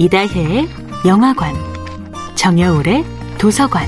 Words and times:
이다혜의 0.00 0.66
영화관, 1.06 1.54
정여울의 2.34 3.04
도서관. 3.36 3.86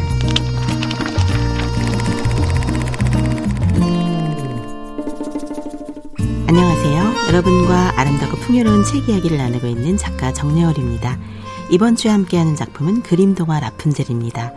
안녕하세요. 6.47 7.29
여러분과 7.29 7.99
아름답고 7.99 8.37
풍요로운 8.37 8.85
책 8.85 9.09
이야기를 9.09 9.39
나누고 9.39 9.67
있는 9.67 9.97
작가 9.97 10.35
정여울입니다. 10.35 11.17
이번 11.71 11.97
주에 11.97 12.11
함께하는 12.11 12.57
작품은 12.57 13.05
그림동화 13.05 13.61
라푼젤입니다. 13.61 14.53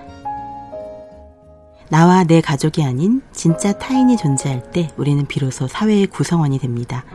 나와 1.87 2.25
내 2.25 2.41
가족이 2.41 2.83
아닌 2.83 3.21
진짜 3.31 3.71
타인이 3.71 4.17
존재할 4.17 4.71
때 4.71 4.89
우리는 4.97 5.25
비로소 5.25 5.69
사회의 5.69 6.05
구성원이 6.07 6.59
됩니다. 6.59 7.05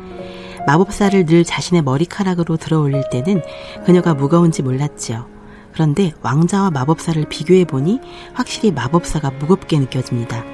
마법사를 0.66 1.26
늘 1.26 1.44
자신의 1.44 1.82
머리카락으로 1.82 2.56
들어 2.56 2.80
올릴 2.80 3.02
때는 3.10 3.42
그녀가 3.84 4.14
무거운지 4.14 4.62
몰랐지요. 4.62 5.26
그런데 5.72 6.12
왕자와 6.22 6.70
마법사를 6.70 7.24
비교해 7.28 7.64
보니 7.64 8.00
확실히 8.34 8.70
마법사가 8.72 9.30
무겁게 9.32 9.78
느껴집니다. 9.78 10.44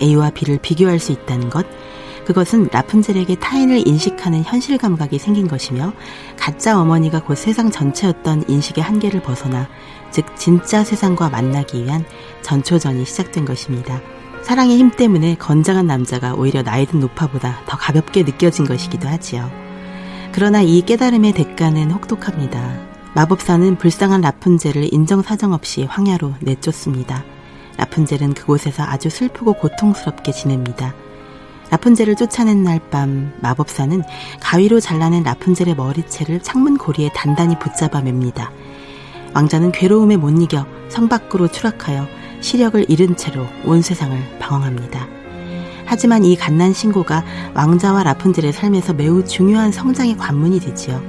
A와 0.00 0.30
B를 0.30 0.58
비교할 0.60 0.98
수 0.98 1.12
있다는 1.12 1.50
것, 1.50 1.66
그것은 2.24 2.68
라푼젤에게 2.70 3.36
타인을 3.36 3.86
인식하는 3.86 4.44
현실 4.44 4.78
감각이 4.78 5.18
생긴 5.18 5.48
것이며 5.48 5.92
가짜 6.38 6.80
어머니가 6.80 7.24
곧 7.24 7.34
세상 7.34 7.70
전체였던 7.70 8.44
인식의 8.48 8.82
한계를 8.82 9.22
벗어나 9.22 9.68
즉 10.12 10.26
진짜 10.36 10.84
세상과 10.84 11.30
만나기 11.30 11.84
위한 11.84 12.04
전초전이 12.42 13.04
시작된 13.04 13.44
것입니다. 13.44 14.00
사랑의 14.42 14.76
힘 14.76 14.90
때문에 14.90 15.36
건장한 15.36 15.86
남자가 15.86 16.34
오히려 16.34 16.62
나이든 16.62 17.00
노파보다 17.00 17.60
더 17.66 17.76
가볍게 17.76 18.24
느껴진 18.24 18.66
것이기도 18.66 19.08
하지요. 19.08 19.50
그러나 20.32 20.62
이 20.62 20.82
깨달음의 20.82 21.32
대가는 21.32 21.90
혹독합니다. 21.90 22.92
마법사는 23.14 23.76
불쌍한 23.76 24.22
라푼젤을 24.22 24.92
인정사정 24.92 25.52
없이 25.52 25.84
황야로 25.84 26.34
내쫓습니다. 26.40 27.24
라푼젤은 27.76 28.34
그곳에서 28.34 28.82
아주 28.82 29.10
슬프고 29.10 29.52
고통스럽게 29.54 30.32
지냅니다. 30.32 30.94
라푼젤을 31.70 32.16
쫓아낸 32.16 32.62
날 32.62 32.80
밤 32.90 33.32
마법사는 33.40 34.02
가위로 34.40 34.80
잘라낸 34.80 35.22
라푼젤의 35.22 35.74
머리채를 35.76 36.42
창문 36.42 36.76
고리에 36.76 37.10
단단히 37.14 37.58
붙잡아 37.58 38.02
맵니다. 38.02 38.50
왕자는 39.34 39.72
괴로움에 39.72 40.16
못 40.16 40.30
이겨 40.42 40.66
성 40.88 41.08
밖으로 41.08 41.48
추락하여 41.48 42.06
시력을 42.42 42.84
잃은 42.88 43.16
채로 43.16 43.46
온 43.64 43.80
세상을 43.80 44.38
방황합니다. 44.38 45.08
하지만 45.86 46.24
이 46.24 46.36
갓난 46.36 46.72
신고가 46.72 47.24
왕자와 47.54 48.02
라푼젤의 48.02 48.52
삶에서 48.52 48.92
매우 48.92 49.24
중요한 49.24 49.72
성장의 49.72 50.16
관문이 50.16 50.60
되지요. 50.60 51.02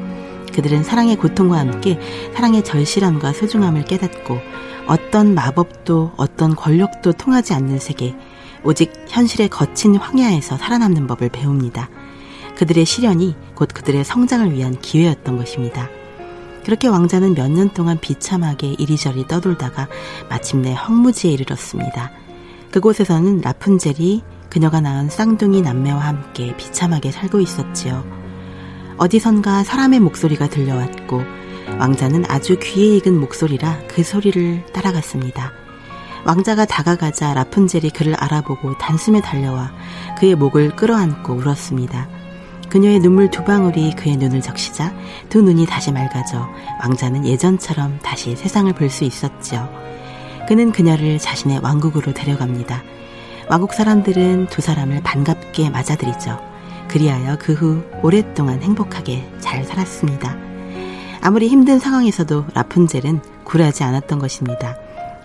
그들은 0.54 0.84
사랑의 0.84 1.16
고통과 1.16 1.58
함께 1.58 2.00
사랑의 2.34 2.64
절실함과 2.64 3.34
소중함을 3.34 3.86
깨닫고 3.86 4.38
어떤 4.88 5.34
마법도 5.34 6.14
어떤 6.18 6.56
권력도 6.56 7.14
통하지 7.14 7.54
않는 7.54 7.80
세계, 7.80 8.16
오직 8.64 8.94
현실의 9.08 9.50
거친 9.50 9.96
황야에서 9.96 10.58
살아남는 10.58 11.08
법을 11.08 11.30
배웁니다. 11.30 11.90
그들의 12.56 12.86
시련이 12.86 13.36
곧 13.56 13.70
그들의 13.74 14.04
성장을 14.04 14.52
위한 14.54 14.80
기회였던 14.80 15.38
것입니다. 15.38 15.90
그렇게 16.66 16.88
왕자는 16.88 17.36
몇 17.36 17.50
년 17.50 17.70
동안 17.70 18.00
비참하게 18.00 18.76
이리저리 18.80 19.28
떠돌다가 19.28 19.88
마침내 20.30 20.74
황무지에 20.74 21.32
이르렀습니다. 21.32 22.12
그곳에서는 22.72 23.42
라푼젤이 23.42 24.24
그녀가 24.50 24.82
낳은 24.82 25.10
쌍둥이 25.10 25.62
남매와 25.62 26.00
함께 26.00 26.56
비참하게 26.58 27.12
살고 27.12 27.40
있었지요. 27.40 28.04
어디선가 28.98 29.64
사람의 29.64 30.00
목소리가 30.00 30.48
들려왔고 30.50 31.24
왕자는 31.80 32.26
아주 32.30 32.58
귀에 32.62 32.98
익은 32.98 33.20
목소리라 33.20 33.80
그 33.88 34.04
소리를 34.04 34.66
따라갔습니다. 34.74 35.52
왕자가 36.26 36.66
다가가자 36.66 37.34
라푼젤이 37.34 37.90
그를 37.90 38.16
알아보고 38.16 38.78
단숨에 38.78 39.22
달려와 39.22 39.72
그의 40.18 40.36
목을 40.36 40.76
끌어안고 40.76 41.34
울었습니다. 41.34 42.08
그녀의 42.74 43.02
눈물 43.02 43.30
두 43.30 43.44
방울이 43.44 43.92
그의 43.96 44.18
눈을 44.18 44.42
적시자 44.42 44.92
두 45.30 45.44
눈이 45.44 45.68
다시 45.68 45.92
맑아져 45.92 46.50
왕자는 46.82 47.24
예전처럼 47.24 48.00
다시 48.02 48.36
세상을 48.36 48.74
볼 48.74 48.90
수 48.90 49.04
있었지요. 49.04 49.70
그는 50.48 50.72
그녀를 50.72 51.20
자신의 51.20 51.60
왕국으로 51.60 52.16
데려갑니다. 52.16 52.82
왕국 53.48 53.76
사람들은 53.76 54.48
두 54.48 54.62
사람을 54.62 55.04
반갑게 55.04 55.70
맞아들이죠. 55.70 56.40
그리하여 56.88 57.38
그 57.38 57.54
후 57.54 57.84
오랫동안 58.02 58.64
행복하게 58.64 59.24
잘 59.40 59.64
살았습니다. 59.66 60.36
아무리 61.22 61.50
힘든 61.50 61.78
상황에서도 61.78 62.48
라푼젤은 62.56 63.22
굴하지 63.44 63.84
않았던 63.84 64.18
것입니다. 64.18 64.76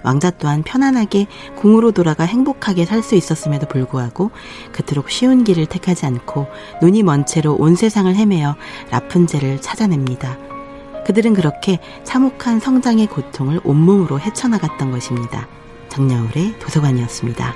왕자 0.05 0.31
또한 0.31 0.63
편안하게 0.63 1.27
궁으로 1.57 1.93
돌아가 1.93 2.25
행복하게 2.25 2.85
살 2.85 3.03
수 3.03 3.15
있었음에도 3.15 3.67
불구하고 3.69 4.31
그토록 4.73 5.11
쉬운 5.11 5.45
길을 5.45 5.67
택하지 5.67 6.05
않고 6.07 6.47
눈이 6.83 7.03
먼 7.03 7.25
채로 7.25 7.55
온 7.55 7.75
세상을 7.75 8.15
헤매어 8.15 8.57
라푼젤을 8.91 9.61
찾아냅니다. 9.61 10.37
그들은 11.07 11.33
그렇게 11.33 11.79
참혹한 12.05 12.61
성장의 12.61 13.07
고통을 13.07 13.61
온몸으로 13.65 14.21
헤쳐나갔던 14.21 14.91
것입니다. 14.91 15.49
정여울의 15.89 16.59
도서관이었습니다. 16.59 17.55